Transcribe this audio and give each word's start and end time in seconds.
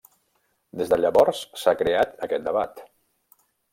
Des 0.81 0.87
de 0.93 0.99
llavors 1.01 1.41
s'ha 1.65 1.75
creat 1.83 2.17
aquest 2.29 2.47
debat. 2.51 2.83